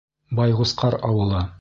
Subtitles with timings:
[0.39, 1.47] Байғусҡар ауылы.